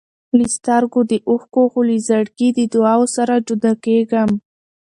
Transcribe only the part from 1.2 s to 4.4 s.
اوښکو، خو له زړګي د دعاوو سره جدا کېږم.